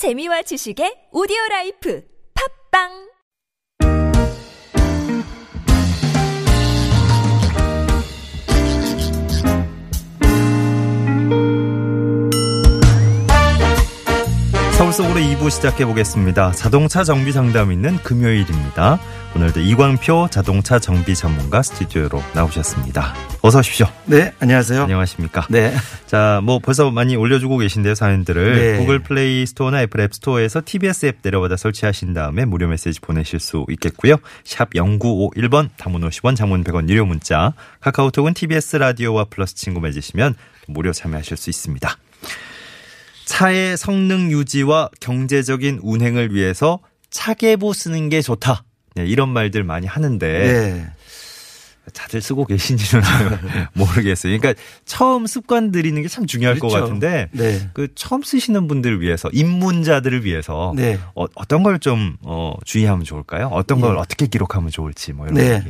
[0.00, 2.00] 재미와 지식의 오디오 라이프.
[2.32, 3.09] 팟빵
[14.90, 16.50] 서울 속으로 2부 시작해 보겠습니다.
[16.50, 18.98] 자동차 정비 상담 있는 금요일입니다.
[19.36, 23.14] 오늘도 이광표 자동차 정비 전문가 스튜디오로 나오셨습니다.
[23.40, 23.86] 어서 오십시오.
[24.06, 24.82] 네, 안녕하세요.
[24.82, 25.46] 안녕하십니까?
[25.48, 25.72] 네.
[26.06, 28.56] 자, 뭐 벌써 많이 올려주고 계신데요, 사연들을.
[28.56, 28.78] 네.
[28.78, 33.64] 구글 플레이 스토어나 애플 앱 스토어에서 TBS 앱 내려받아 설치하신 다음에 무료 메시지 보내실 수
[33.68, 34.16] 있겠고요.
[34.42, 37.52] 샵 0951번, 단문 50원, 장문 100원 유료 문자.
[37.80, 40.34] 카카오톡은 TBS 라디오와 플러스 친구 맺으시면
[40.66, 41.96] 무료 참여하실 수 있습니다.
[43.30, 46.80] 차의 성능 유지와 경제적인 운행을 위해서
[47.10, 48.64] 차계부 쓰는 게 좋다.
[48.96, 50.86] 네, 이런 말들 많이 하는데 네.
[51.94, 53.04] 다들 쓰고 계신지는
[53.74, 54.36] 모르겠어요.
[54.36, 56.86] 그러니까 처음 습관 들이는 게 참 중요할 것 그렇죠.
[56.86, 57.70] 같은데 네.
[57.72, 60.98] 그 처음 쓰시는 분들을 위해서 입문자들을 위해서 네.
[61.14, 63.46] 어, 떤 걸 좀 어, 주의하면 좋을까요?
[63.52, 64.00] 어떤 걸 예.
[64.00, 65.54] 어떻게 기록하면 좋을지 뭐 이런 네.
[65.54, 65.68] 얘기.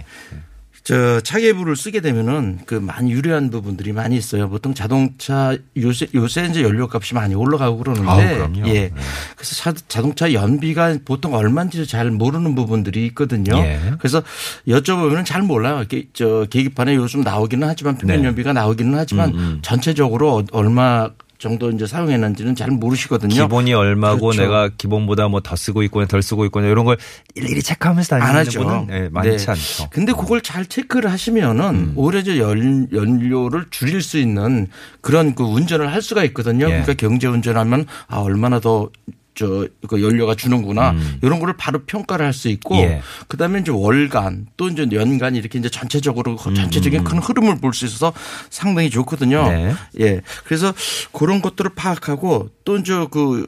[0.82, 4.48] 저 차계부를 쓰게 되면은 그 많이 유리한 부분들이 많이 있어요.
[4.48, 8.66] 보통 자동차 요새 요새 이제 연료값이 많이 올라가고 그러는데 그럼요.
[8.68, 8.72] 예.
[8.88, 8.92] 네.
[9.36, 13.56] 그래서 자, 자동차 연비가 보통 얼마인지 잘 모르는 부분들이 있거든요.
[13.58, 13.78] 예.
[13.98, 14.22] 그래서
[14.66, 15.84] 여쭤보면 잘 몰라요.
[15.86, 18.26] 게- 저 계기판에 요즘 나오기는 하지만 평균 네.
[18.28, 19.58] 연비가 나오기는 하지만 음, 음.
[19.62, 23.34] 전체적으로 어- 얼마 정도 이제 사용했는지는 잘 모르시거든요.
[23.34, 24.42] 기본이 얼마고 그렇죠.
[24.42, 26.98] 내가 기본보다 뭐 더 쓰고 있거나 덜 쓰고 있거나 이런 걸
[27.34, 28.52] 일일이 체크하면서 안 다니는.
[28.52, 29.50] 분은 네, 많지 네.
[29.50, 29.84] 않죠.
[29.84, 29.86] 음.
[29.90, 34.68] 근데 그걸 잘 체크를 하시면은 오히려 저 연, 연료를 줄일 수 있는
[35.00, 36.66] 그런 그 운전을 할 수가 있거든요.
[36.66, 36.70] 예.
[36.82, 38.90] 그러니까 경제 운전하면 아 얼마나 더
[39.34, 40.94] 저, 그 연료가 주는구나.
[41.22, 42.80] 이런 거를 바로 평가를 할 수 있고 음.
[42.80, 43.02] 예.
[43.28, 47.72] 그 다음에 이제 월간 또 이제 연간 이렇게 이제 전체적으로 그 전체적인 큰 흐름을 볼
[47.72, 48.12] 수 있어서
[48.50, 49.46] 상당히 좋거든요.
[49.48, 49.74] 음, 네.
[50.00, 50.20] 예.
[50.44, 50.72] 그래서
[51.12, 53.46] 그런 것들을 파악하고 또 이제 그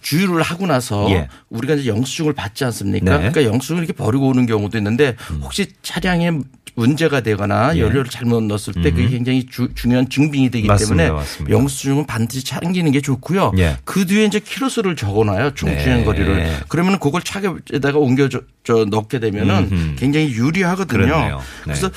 [0.00, 1.28] 주유를 하고 나서 예.
[1.50, 3.12] 우리가 이제 영수증을 받지 않습니까?
[3.18, 3.30] 네.
[3.30, 6.32] 그러니까 영수증을 이렇게 버리고 오는 경우도 있는데 혹시 차량에
[6.74, 7.80] 문제가 되거나 예.
[7.80, 11.04] 연료를 잘못 넣었을 때 그게 굉장히 주- 중요한 증빙이 되기 맞습니다.
[11.04, 11.56] 때문에 맞습니다.
[11.58, 13.52] 영수증은 반드시 챙기는 게 좋고요.
[13.58, 13.76] 예.
[13.84, 15.54] 그 뒤에 이제 키로수를 적어놔요.
[15.54, 15.82] 총 네.
[15.82, 16.52] 주행 거리를.
[16.68, 19.94] 그러면 그걸 차계에다가 옮겨 저, 저 넣게 되면은 음흠.
[19.96, 21.06] 굉장히 유리하거든요.
[21.06, 21.34] 네.
[21.64, 21.90] 그래서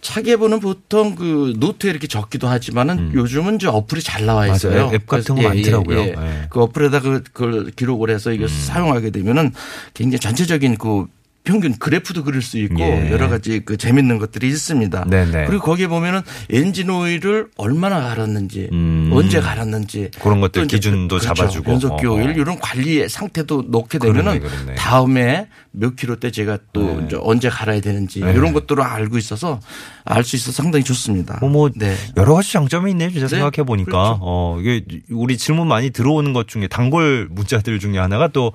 [0.00, 4.46] 차계부는 보통 그 노트에 이렇게 적기도 하지만은 요즘은 이제 어플이 잘 나와 음.
[4.48, 4.56] 맞아요.
[4.56, 4.90] 있어요.
[4.94, 5.98] 앱 같은 거 예, 많더라고요.
[5.98, 6.08] 예, 예.
[6.10, 6.14] 예.
[6.16, 6.46] 음.
[6.50, 9.52] 그 어플에다 그- 그걸 기록을 해서 이거 사용하게 되면은
[9.94, 11.06] 굉장히 전체적인 그
[11.44, 13.10] 평균 그래프도 그릴 수 있고 예.
[13.10, 15.06] 여러 가지 그 재밌는 것들이 있습니다.
[15.08, 15.46] 네네.
[15.46, 16.20] 그리고 거기에 보면은
[16.50, 18.97] 엔진 오일을 얼마나 갈았는지 음.
[19.12, 21.34] 언제 갈았는지 그런 것들 기준도 그렇죠.
[21.34, 21.64] 잡아주고.
[21.64, 22.16] 변속기 어허.
[22.16, 24.74] 오일 이런 관리의 상태도 놓게 되면은 그러네.
[24.76, 28.32] 다음에 몇 킬로 때 제가 또 이제 언제 갈아야 되는지 네.
[28.32, 29.60] 이런 것들을 알고 있어서
[30.04, 31.38] 알 수 있어서 상당히 좋습니다.
[31.40, 31.94] 뭐, 뭐 네.
[32.16, 33.10] 여러 가지 장점이 있네요.
[33.10, 34.18] 진짜 네, 생각해 보니까 그렇죠.
[34.22, 38.52] 어 이게 우리 질문 많이 들어오는 것 중에 단골 문자들 중에 하나가 또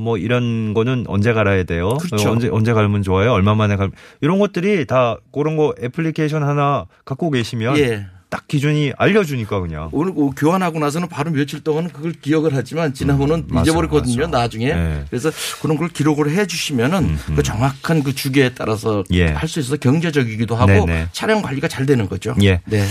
[0.00, 1.98] 뭐 이런 거는 언제 갈아야 돼요?
[1.98, 2.26] 그렇죠.
[2.28, 3.30] 어, 언제 언제 갈면 좋아요?
[3.32, 3.90] 얼마 만에 갈
[4.22, 8.06] 이런 것들이 다 그런 거 애플리케이션 하나 갖고 계시면 예.
[8.32, 13.46] 딱 기준이 알려주니까 그냥 오늘 그 교환하고 나서는 바로 며칠 동안은 그걸 기억을 하지만 지나면은
[13.52, 14.26] 음, 잊어버렸거든요.
[14.28, 15.04] 나중에 네.
[15.10, 19.26] 그래서 그런 걸 기록을 해 주시면은 그 정확한 그 주기에 따라서 예.
[19.26, 21.08] 할수 있어서 경제적이기도 하고 네네.
[21.12, 22.34] 차량 관리가 잘 되는 거죠.
[22.42, 22.62] 예.
[22.64, 22.82] 네.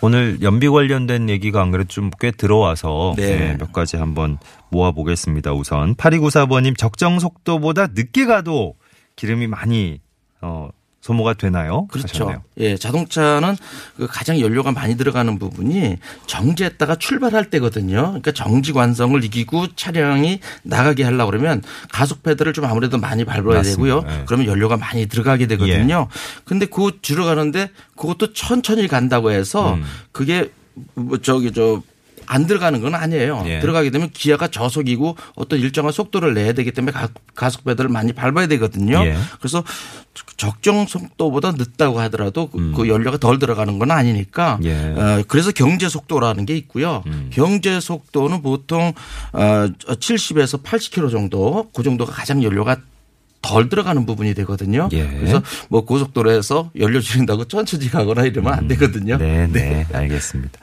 [0.00, 3.36] 오늘 연비 관련된 얘기가 안 그래도 좀 꽤 들어와서 네.
[3.36, 4.38] 네, 몇 가지 한번
[4.70, 5.54] 모아보겠습니다.
[5.54, 8.76] 우선 8294번님 적정 속도보다 늦게 가도
[9.16, 10.00] 기름이 많이
[10.40, 10.68] 어,
[11.00, 11.86] 소모가 되나요?
[11.86, 12.24] 그렇죠.
[12.24, 12.42] 하셨네요.
[12.58, 13.56] 예, 자동차는
[13.96, 18.02] 그 가장 연료가 많이 들어가는 부분이 정지했다가 출발할 때거든요.
[18.02, 24.00] 그러니까 정지 관성을 이기고 차량이 나가게 하려고 그러면 가속 페달을 좀 아무래도 많이 밟아야 맞습니다.
[24.00, 24.04] 되고요.
[24.08, 24.24] 예.
[24.26, 26.08] 그러면 연료가 많이 들어가게 되거든요.
[26.44, 29.84] 근데 그거 들어가는데 그것도 천천히 간다고 해서 음.
[30.12, 30.50] 그게
[30.94, 31.80] 뭐 저기 저
[32.30, 33.42] 안 들어가는 건 아니에요.
[33.46, 33.60] 예.
[33.60, 38.46] 들어가게 되면 기아가 저속이고 어떤 일정한 속도를 내야 되기 때문에 가- 가속 페달을 많이 밟아야
[38.48, 39.02] 되거든요.
[39.06, 39.16] 예.
[39.38, 39.64] 그래서
[40.36, 44.64] 적정 속도보다 늦다고 하더라도 그- 그 연료가 덜 들어가는 건 아니니까 음.
[44.64, 44.74] 예.
[45.00, 47.02] 어, 그래서 경제 속도라는 게 있고요.
[47.06, 47.30] 음.
[47.32, 48.92] 경제 속도는 보통
[49.32, 49.40] 어,
[49.86, 52.76] 70에서 80km 정도 그 정도가 가장 연료가
[53.40, 54.88] 덜 들어가는 부분이 되거든요.
[54.92, 55.06] 예.
[55.06, 59.16] 그래서 뭐 고속도로에서 연료 줄인다고 천천히 가거나 이러면 안 되거든요.
[59.22, 60.58] 네, 네, 알겠습니다.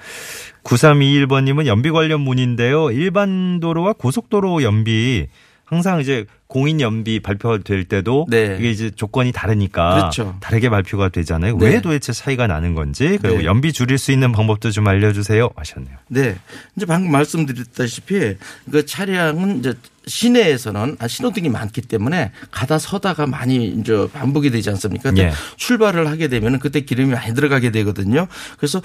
[0.66, 2.92] 9321번님은 연비 관련 문인데요.
[2.92, 5.28] 일반 도로와 고속도로 연비
[5.66, 8.56] 항상 이제 공인 연비 발표될 때도 네.
[8.60, 10.38] 이게 이제 조건이 다르니까 그렇죠.
[10.40, 11.58] 다르게 발표가 되잖아요.
[11.58, 11.66] 네.
[11.66, 13.46] 왜 도대체 차이가 나는 건지 그리고 네.
[13.46, 15.50] 연비 줄일 수 있는 방법도 좀 알려주세요.
[15.56, 15.98] 하셨네요.
[16.08, 16.38] 네.
[16.76, 18.36] 이제 방금 말씀드렸다시피
[18.72, 19.74] 그 차량은 이제
[20.08, 25.12] 시내에서는 아, 신호등이 많기 때문에 가다 서다가 많이 이제 반복이 되지 않습니까?
[25.18, 25.32] 예.
[25.58, 28.28] 출발을 하게 되면은 그때 기름이 많이 들어가게 되거든요.
[28.58, 28.80] 그래서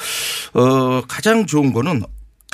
[0.55, 2.03] 어 가장 좋은 거는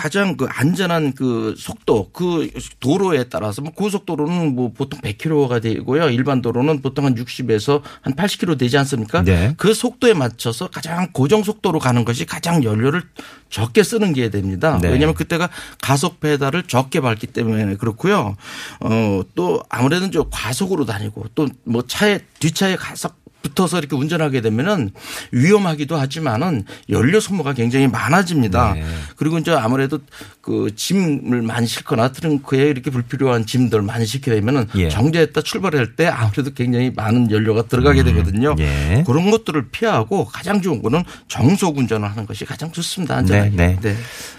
[0.06, 2.48] 가장 그 안전한 그 속도 그
[2.78, 6.10] 도로에 따라서 뭐 고속도로는 뭐 보통 100km가 되고요.
[6.10, 9.22] 일반 도로는 보통 한 60에서 한 80km 되지 않습니까?
[9.24, 9.54] 네.
[9.56, 13.02] 그 속도에 맞춰서 가장 고정 속도로 가는 것이 가장 연료를
[13.50, 14.78] 적게 쓰는 게 됩니다.
[14.80, 14.90] 네.
[14.90, 15.48] 왜냐하면 그때가
[15.82, 18.36] 가속 페달을 적게 밟기 때문에 그렇고요.
[18.80, 24.90] 어, 또 아무래도 좀 과속으로 다니고 또 뭐 차에 뒷차에 가속 붙어서 이렇게 운전하게 되면은
[25.32, 28.74] 위험하기도 하지만은 연료 소모가 굉장히 많아집니다.
[28.74, 28.84] 네.
[29.16, 30.00] 그리고 이제 아무래도
[30.40, 34.88] 그 짐을 많이 싣거나 트렁크에 이렇게 불필요한 짐들 많이 싣게 되면은 예.
[34.88, 38.54] 정제했다 출발할 때 아무래도 굉장히 많은 연료가 들어가게 되거든요.
[38.58, 39.04] 예.
[39.06, 43.16] 그런 것들을 피하고 가장 좋은 거는 정속 운전을 하는 것이 가장 좋습니다.
[43.16, 43.50] 안전하게.
[43.50, 43.96] 네, 네.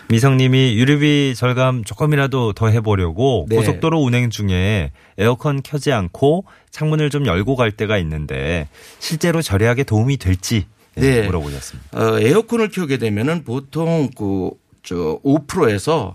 [0.09, 3.57] 미성님이 유류비 절감 조금이라도 더 해보려고 네.
[3.57, 6.45] 고속도로 운행 중에 에어컨 켜지 않고
[6.77, 8.69] 창문을 좀 열고 갈 때가 있는데
[8.99, 11.25] 실제로 절약에 도움이 될지 예, 네.
[11.25, 11.97] 물어보셨습니다.
[11.97, 16.13] 어, 에어컨을 켜게 되면은 보통 그저 5%에서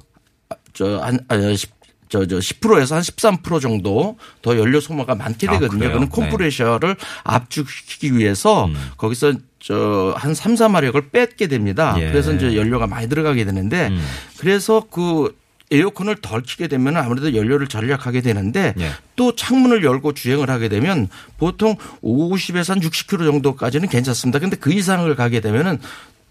[0.73, 1.19] 저한
[2.09, 5.81] 저, 저 10%에서 한 13% 정도 더 연료 소모가 많게 아, 되거든요.
[5.81, 5.93] 그래요?
[5.95, 8.75] 그는 컴프레셔를 압축시키기 위해서 음.
[8.97, 11.97] 거기서 저한 3, 4마력을 뺏게 됩니다.
[11.99, 12.09] 예.
[12.09, 14.05] 그래서 이제 연료가 많이 들어가게 되는데 음.
[14.39, 15.35] 그래서 그
[15.73, 18.91] 에어컨을 덜 키게 되면 아무래도 연료를 절약하게 되는데 예.
[19.17, 21.09] 또 창문을 열고 주행을 하게 되면
[21.39, 24.39] 보통 50에서 한 60km 정도까지는 괜찮습니다.
[24.39, 25.79] 근데 그 이상을 가게 되면은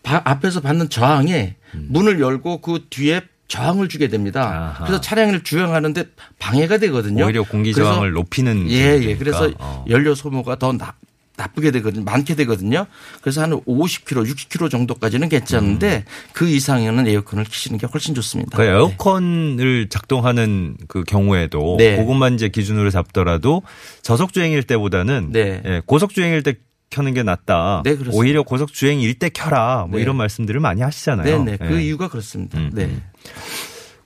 [0.03, 4.47] 바- 앞에서 받는 저항에 문을 열고 그 뒤에 저항을 주게 됩니다.
[4.49, 4.53] 음.
[4.53, 4.85] 아하.
[4.85, 6.05] 그래서 차량을 주행하는데
[6.39, 7.25] 방해가 되거든요.
[7.25, 9.17] 오히려 공기 저항을 높이는 예, 예.
[9.17, 9.85] 그래서 어.
[9.89, 10.93] 연료 소모가 더 나,
[11.41, 12.03] 나쁘게 되거든요.
[12.03, 12.85] 많게 되거든요.
[13.21, 18.57] 그래서 한 50km, 60km 정도까지는 괜찮은데 그 이상에는 에어컨을 키시는 게 훨씬 좋습니다.
[18.57, 18.69] 그 네.
[18.69, 21.97] 에어컨을 작동하는 그 경우에도 네.
[21.97, 23.63] 그것만 이제 기준으로 잡더라도
[24.01, 25.61] 저속 주행일 때보다는 네.
[25.65, 26.55] 예, 고속 주행일 때
[26.89, 27.81] 켜는 게 낫다.
[27.83, 28.17] 네, 그렇습니다.
[28.17, 29.85] 오히려 고속 주행일 때 켜라.
[29.89, 30.03] 뭐 네.
[30.03, 31.43] 이런 말씀들을 많이 하시잖아요.
[31.43, 31.57] 네, 네.
[31.57, 31.85] 그 예.
[31.85, 32.59] 이유가 그렇습니다.
[32.59, 32.85] 음, 네.
[32.85, 33.01] 음.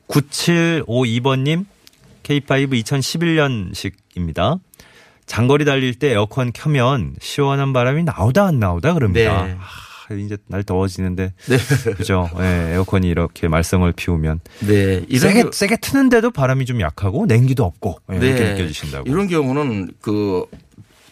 [0.08, 1.66] 9752번 님
[2.24, 4.60] K5 2011년식입니다.
[5.26, 9.46] 장거리 달릴 때 에어컨 켜면 시원한 바람이 나오다 안 나오다 그럽니다.
[9.46, 9.58] 네.
[9.60, 11.58] 아, 이제 날 더워지는데 네.
[11.96, 12.30] 그죠?
[12.40, 15.04] 예, 에어컨이 이렇게 말썽을 피우면 네.
[15.18, 18.28] 세게 겨- 세게 트는데도 바람이 좀 약하고 냉기도 없고 예, 네.
[18.28, 19.10] 이렇게 느껴지신다고.
[19.10, 20.46] 이런 경우는 그,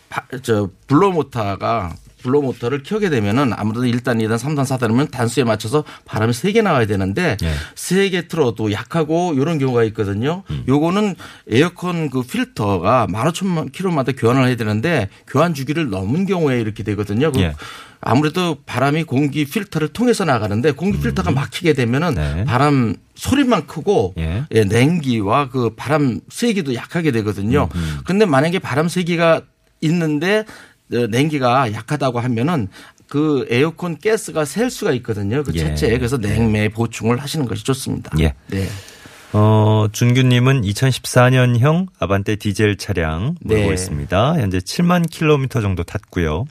[0.10, 5.84] 바- 저, 블로 모터가 블로 모터를 켜게 되면은 아무래도 1단, 2단, 3단, 4단이면 단수에 맞춰서
[6.06, 7.52] 바람이 세게 나와야 되는데 예.
[7.76, 10.44] 세게 틀어도 약하고 이런 경우가 있거든요.
[10.50, 10.64] 음.
[10.68, 11.16] 요거는
[11.50, 17.32] 에어컨 그 필터가 15,000만 킬로마다 교환을 해야 되는데 교환 주기를 넘은 경우에 이렇게 되거든요.
[17.32, 17.54] 그 예.
[18.06, 22.44] 아무래도 바람이 공기 필터를 통해서 나가는데 공기 필터가 막히게 되면은 네.
[22.46, 24.46] 바람 소리만 크고 예.
[24.52, 27.70] 예, 냉기와 그 바람 세기도 약하게 되거든요.
[27.74, 29.42] 음, 근데 만약에 바람 세기가
[29.82, 30.46] 있는데 어,
[31.10, 32.68] 냉기가 약하다고 하면은
[33.08, 35.44] 그 에어컨 가스가 셀 수가 있거든요.
[35.44, 35.60] 그 예.
[35.60, 38.12] 자체에 그래서 냉매 보충을 하시는 것이 좋습니다.
[38.20, 38.34] 예.
[38.48, 38.68] 네.
[39.34, 43.74] 어, 준규님은 2014년형 아반떼 디젤 차량 몰고 네.
[43.74, 44.40] 있습니다.
[44.40, 46.46] 현재 7만 킬로미터 정도 탔고요.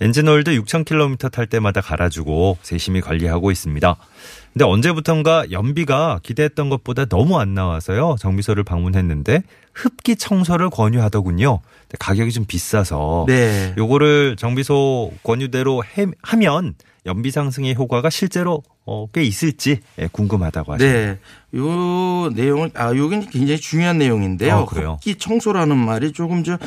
[0.00, 3.96] 엔진 오일도 6천 킬로미터 탈 때마다 갈아주고 세심히 관리하고 있습니다.
[4.52, 8.16] 근데 언제부턴가 연비가 기대했던 것보다 너무 안 나와서요.
[8.20, 9.42] 정비소를 방문했는데
[9.74, 11.60] 흡기 청소를 권유하더군요.
[11.98, 13.74] 가격이 좀 비싸서 네.
[13.76, 16.74] 요거를 정비소 권유대로 해- 하면
[17.06, 20.92] 연비 상승의 효과가 실제로 어, 꽤 있을지 예, 궁금하다고 하시네요.
[20.94, 21.18] 네.
[21.58, 24.54] 요 내용을 아 요게 굉장히 중요한 내용인데요.
[24.54, 24.92] 아, 그래요?
[24.94, 26.58] 흡기 청소라는 말이 조금 저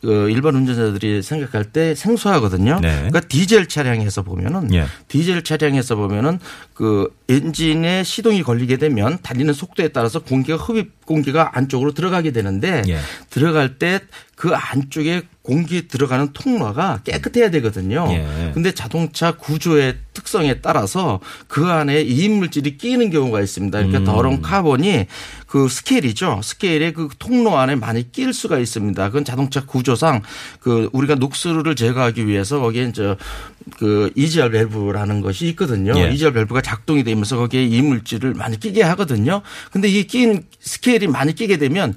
[0.00, 2.80] 그 일반 운전자들이 생각할 때 생소하거든요.
[2.80, 2.94] 네.
[2.94, 4.86] 그러니까 디젤 차량에서 보면은 예.
[5.08, 6.38] 디젤 차량에서 보면은
[6.72, 12.98] 그 엔진에 시동이 걸리게 되면 달리는 속도에 따라서 공기가 흡입 공기가 안쪽으로 들어가게 되는데 예.
[13.28, 14.00] 들어갈 때
[14.40, 18.06] 그 안쪽에 공기 들어가는 통로가 깨끗해야 되거든요.
[18.08, 18.52] 예.
[18.54, 23.76] 근데 자동차 구조의 특성에 따라서 그 안에 이물질이 끼는 경우가 있습니다.
[23.76, 24.04] 그러니까 음.
[24.04, 25.08] 더러운 카본이
[25.46, 26.40] 그 스케일이죠.
[26.42, 29.08] 스케일에 그 통로 안에 많이 낄 수가 있습니다.
[29.08, 30.22] 그건 자동차 구조상
[30.58, 35.92] 그 우리가 NOx를 제거하기 위해서 거기에 저그 EGR 밸브라는 것이 있거든요.
[35.98, 36.12] 예.
[36.14, 39.42] EGR 밸브가 작동이 되면서 거기에 이물질을 많이 끼게 하거든요.
[39.70, 41.94] 근데 이 낀 스케일이 많이 끼게 되면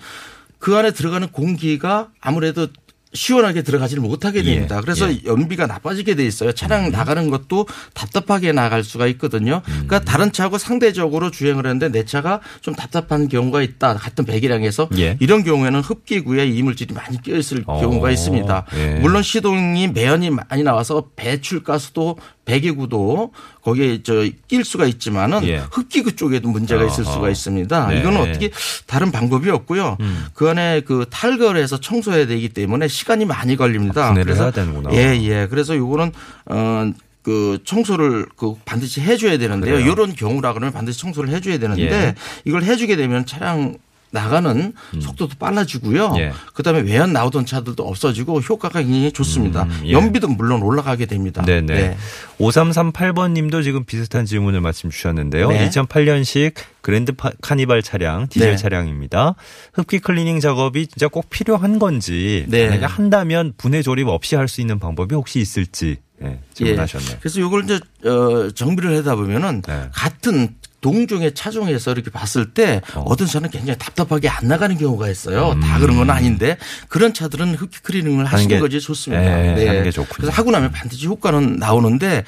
[0.63, 2.67] 그 안에 들어가는 공기가 아무래도
[3.13, 4.79] 시원하게 들어가지를 못하게 예, 됩니다.
[4.79, 5.19] 그래서 예.
[5.25, 6.53] 연비가 나빠지게 돼 있어요.
[6.53, 9.61] 차량 나가는 것도 답답하게 나갈 수가 있거든요.
[9.65, 13.95] 그러니까 다른 차하고 상대적으로 주행을 하는데 내 차가 좀 답답한 경우가 있다.
[13.95, 15.17] 같은 배기량에서 예.
[15.19, 18.65] 이런 경우에는 흡기구에 이물질이 많이 끼어 있을 어, 경우가 있습니다.
[18.77, 18.99] 예.
[19.01, 23.31] 물론 시동이 매연이 많이 나와서 배출가스도 배기구도
[23.63, 25.63] 거기에 저낄 수가 있지만은 예.
[25.71, 27.13] 흡기구 쪽에도 문제가 있을 어허.
[27.13, 27.87] 수가 있습니다.
[27.87, 27.99] 네.
[27.99, 28.51] 이거는 어떻게
[28.85, 29.97] 다른 방법이 없고요.
[29.99, 30.25] 음.
[30.33, 34.13] 그 안에 그 탈거를 해서 청소해야 되기 때문에 시간이 많이 걸립니다.
[34.51, 34.93] 되는구나.
[34.93, 35.47] 예, 예.
[35.49, 36.11] 그래서 요거는
[36.49, 36.91] 어
[37.23, 39.75] 그 청소를 그 반드시 해줘야 되는데요.
[39.75, 39.91] 그래요?
[39.91, 42.15] 이런 경우라 그러면 반드시 청소를 해줘야 되는데 예.
[42.43, 43.77] 이걸 해주게 되면 차량
[44.13, 46.11] 나가는 속도도 빨라지고요.
[46.11, 46.17] 음.
[46.19, 46.31] 예.
[46.53, 49.63] 그다음에 외연 나오던 차들도 없어지고 효과가 굉장히 좋습니다.
[49.63, 49.91] 음, 예.
[49.91, 51.41] 연비도 물론 올라가게 됩니다.
[51.43, 51.65] 네네.
[51.73, 51.97] 네.
[52.39, 55.49] 5338번 님도 지금 비슷한 질문을 마침 주셨는데요.
[55.49, 55.67] 네.
[55.69, 58.55] 2008년식 그랜드 파- 카니발 차량, 디젤 네.
[58.57, 59.35] 차량입니다.
[59.73, 62.67] 흡기 클리닝 작업이 진짜 꼭 필요한 건지, 네.
[62.67, 67.17] 만약에 한다면 분해 조립 없이 할 수 있는 방법이 혹시 있을지 예, 질문하셨네요.
[67.21, 69.89] 그래서 이걸 이제 어, 정비를 하다 보면은 네.
[69.93, 73.15] 같은 동종의 차종에서 이렇게 봤을 때 어.
[73.15, 75.57] 떤 차는 굉장히 답답하게 안 나가는 경우가 있어요.
[75.63, 76.57] 다 그런 건 아닌데
[76.89, 79.23] 그런 차들은 흡기 클리닝을 하시는 게- 것이 좋습니다.
[79.23, 80.13] 네, 하는 게 좋군요.
[80.15, 82.25] 그래서 하고 나면 반드시 효과는 나오는데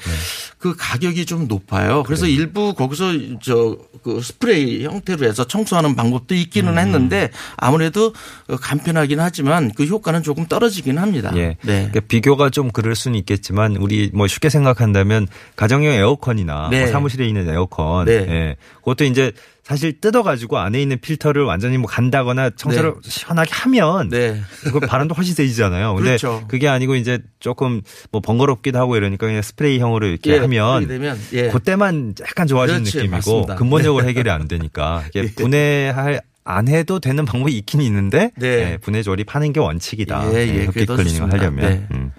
[0.58, 2.02] 그 가격이 좀 높아요.
[2.02, 6.78] 그래서 일부 거기서 저 그 스프레이 형태로 해서 청소하는 방법도 있기는 음.
[6.78, 8.14] 했는데 아무래도
[8.60, 11.32] 간편하긴 하지만 그 효과는 조금 떨어지긴 합니다.
[11.34, 11.56] 예.
[11.62, 11.88] 네.
[11.90, 16.82] 그러니까 비교가 좀 그럴 수는 있겠지만 우리 뭐 쉽게 생각한다면 가정용 에어컨이나 네.
[16.84, 18.12] 뭐 사무실에 있는 에어컨, 네.
[18.28, 18.45] 예.
[18.78, 23.10] 그것도 이제 사실 뜯어가지고 안에 있는 필터를 완전히 뭐 간다거나 청소를 네.
[23.10, 24.40] 시원하게 하면 네.
[24.62, 25.94] 그 바람도 훨씬 세지잖아요.
[25.94, 26.44] 근데 그렇죠.
[26.46, 31.48] 그게 아니고 이제 조금 뭐 번거롭기도 하고 이러니까 그냥 스프레이형으로 이렇게 예, 하면 되면 예.
[31.48, 33.54] 그때만 약간 좋아지는 그렇지, 느낌이고 맞습니다.
[33.54, 33.58] 네.
[33.58, 38.46] 근본적으로 해결이 안 되니까 이게 분해할 안 해도 되는 방법이 있긴 있는데 네.
[38.46, 40.32] 예, 분해 조립하는 게 원칙이다.
[40.32, 41.32] 예, 예, 흡기 그게 더 클리닝을.
[41.32, 41.68] 하려면.
[41.68, 41.86] 네.
[41.90, 42.12] 음.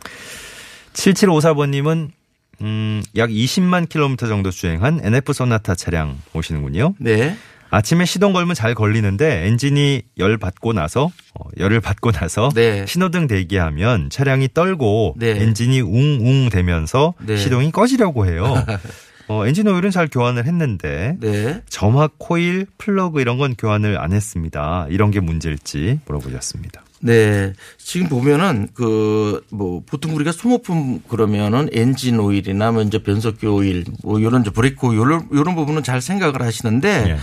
[0.93, 2.11] 7754번님은
[2.61, 6.95] 음, 약 20만 킬로미터 정도 주행한 NF 소나타 차량 모시는군요.
[6.99, 7.35] 네.
[7.69, 12.85] 아침에 시동 걸면 잘 걸리는데 엔진이 열 받고 나서 어, 열을 받고 나서 네.
[12.85, 15.31] 신호등 대기하면 차량이 떨고 네.
[15.31, 17.35] 엔진이 웅웅대면서 네.
[17.35, 18.53] 시동이 꺼지려고 해요.
[19.27, 21.61] 어, 엔진 오일은 잘 교환을 했는데 네.
[21.67, 24.87] 점화 코일, 플러그 이런 건 교환을 안 했습니다.
[24.89, 26.83] 이런 게 문제일지 물어보셨습니다.
[27.07, 27.53] 네.
[27.77, 34.19] 지금 보면은 그 뭐 보통 우리가 소모품 그러면은 엔진 오일이나 뭐 이제 변속기 오일 뭐
[34.19, 37.17] 이런 이제 브레이크 오일 이런, 이런 부분은 잘 생각을 하시는데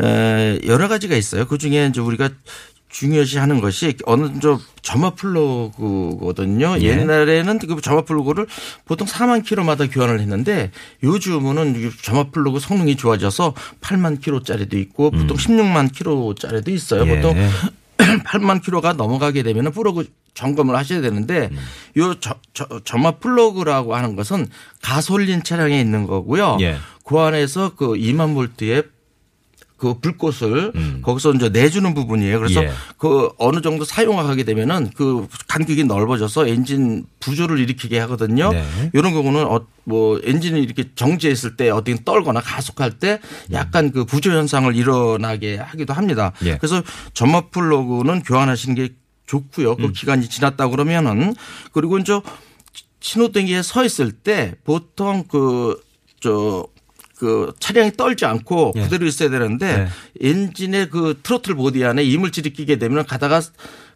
[0.00, 0.06] 예.
[0.06, 1.46] 에, 여러 가지가 있어요.
[1.46, 2.30] 그 중에 이제 우리가
[2.88, 6.76] 중요시 하는 것이 어느 좀 점화 플러그거든요.
[6.80, 6.84] 예.
[6.84, 8.46] 옛날에는 그 점화 플러그를
[8.84, 10.70] 보통 4만 킬로마다 교환을 했는데
[11.02, 17.02] 요즘은 이 점화 플러그 성능이 좋아져서 8만 킬로짜리도 있고 보통 16만 킬로짜리도 있어요.
[17.02, 17.08] 음.
[17.08, 17.16] 예.
[17.16, 17.36] 보통
[18.24, 21.58] 8만 킬로가 넘어가게 되면 플러그 점검을 하셔야 되는데 음.
[21.96, 24.46] 요 저, 저, 점화 플러그라고 하는 것은
[24.82, 26.58] 가솔린 차량에 있는 거고요.
[26.60, 26.76] 예.
[27.04, 28.84] 그 안에서 그 2만 볼트의
[29.76, 31.00] 그 불꽃을 음.
[31.02, 32.38] 거기서 이제 내주는 부분이에요.
[32.38, 32.70] 그래서 예.
[32.96, 38.52] 그 어느 정도 사용하게 되면은 그 간격이 넓어져서 엔진 부조를 일으키게 하거든요.
[38.52, 38.64] 네.
[38.94, 43.20] 이런 경우는 어, 뭐 엔진이 이렇게 정지했을 때 어떻게 떨거나 가속할 때
[43.52, 46.32] 약간 그 부조 현상을 일어나게 하기도 합니다.
[46.44, 46.56] 예.
[46.56, 48.94] 그래서 점화 플러그는 교환하시는 게
[49.26, 49.72] 좋고요.
[49.72, 49.76] 음.
[49.76, 51.34] 그 기간이 지났다 그러면은
[51.72, 52.18] 그리고 이제
[53.00, 56.66] 신호등에 서 있을 때 보통 그저
[57.16, 58.82] 그 차량이 떨지 않고 예.
[58.82, 59.88] 그대로 있어야 되는데
[60.20, 63.40] 엔진의 그 throttle body 안에 이물질이 끼게 되면 가다가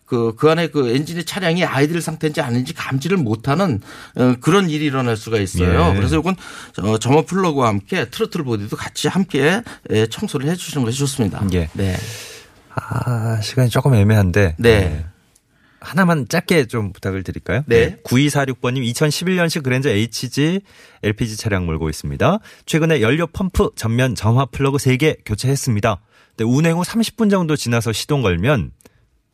[0.07, 3.81] 그, 그 안에 그 엔진의 차량이 idle 상태인지 아닌지 감지를 못하는
[4.17, 5.93] 어, 그런 일이 일어날 수가 있어요.
[5.93, 5.97] 예.
[5.97, 6.35] 그래서 이건
[6.83, 11.45] 어, 점화 플러그와 함께 throttle body도 같이 함께 예, 청소를 해 주시는 것이 좋습니다.
[11.53, 11.69] 예.
[11.75, 11.97] 네.
[12.75, 14.57] 아, 시간이 조금 애매한데.
[14.59, 15.05] 네.
[15.81, 17.63] 하나만 짧게 좀 부탁을 드릴까요?
[17.67, 17.97] 네.
[18.05, 20.61] 9246번님 2011년식 그랜저 HG
[21.03, 22.39] LPG 차량 몰고 있습니다.
[22.67, 26.01] 최근에 연료 펌프 전면 점화 플러그 3개 교체했습니다.
[26.37, 28.73] 근데 운행 후 30분 정도 지나서 시동 걸면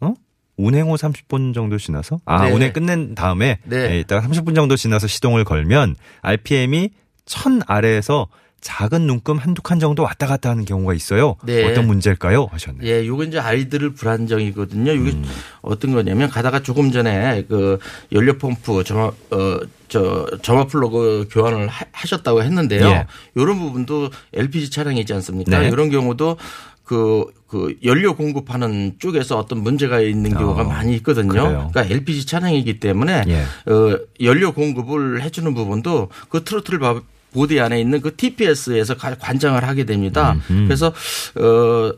[0.01, 0.15] 어?
[0.57, 2.21] 운행 후 30분 정도 지나서?
[2.25, 2.53] 아, 네.
[2.53, 3.93] 운행 끝낸 다음에 네.
[3.93, 6.91] 예, 이따가 30분 정도 지나서 시동을 걸면 RPM이
[7.27, 8.29] 1000 아래에서
[8.67, 11.37] 작은 눈금 한두 칸 정도 왔다 갔다 하는 경우가 있어요.
[11.45, 11.71] 네.
[11.71, 12.49] 어떤 문제일까요?
[12.51, 12.83] 하셨네요.
[12.85, 14.91] 예, 요거 이제 아이들을 불안정이거든요.
[14.91, 15.25] 이게 음.
[15.63, 17.79] 어떤 거냐면 가다가 조금 전에 그
[18.13, 22.87] 연료 펌프 점화 어 저 점화 플러그 교환을 하, 하셨다고 했는데요.
[22.89, 23.07] 예.
[23.37, 25.61] 이런 부분도 LPG 차량이지 않습니까?
[25.61, 25.69] 네.
[25.69, 26.39] 이런 경우도
[26.83, 31.29] 그, 그 연료 공급하는 쪽에서 어떤 문제가 있는 경우가 어, 많이 있거든요.
[31.29, 31.71] 그래요.
[31.73, 33.43] 그러니까 LPG 차량이기 때문에 예.
[33.71, 37.01] 어, 연료 공급을 해주는 부분도 그 트로틀 바-
[37.37, 40.37] 보디 안에 있는 그 TPS에서 관장을 하게 됩니다.
[40.49, 40.89] 그래서
[41.37, 41.93] 어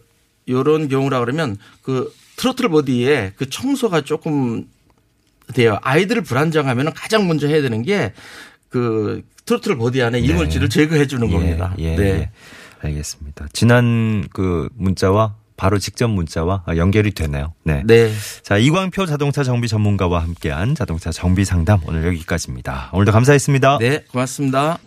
[0.48, 4.66] 요런 경우라 그러면 그 트로틀 보디에 그 청소가 조금
[5.54, 5.78] 돼요.
[5.82, 8.12] 아이들을 불안정하면 가장 먼저 해야 되는 게
[8.68, 11.74] 그 트로틀 보디 안에 이물질을 제거해 주는 겁니다.
[11.78, 12.04] 예, 네.
[12.04, 12.30] 예.
[12.80, 13.46] 알겠습니다.
[13.52, 17.52] 지난 그 문자와 바로 직전 문자와 연결이 되네요.
[17.64, 17.82] 네.
[17.84, 18.12] 네.
[18.42, 22.90] 자, 이광표 자동차 정비 전문가와 함께한 자동차 정비 상담 오늘 여기까지입니다.
[22.92, 23.78] 오늘도 감사했습니다.
[23.78, 24.78] 네, 고맙습니다.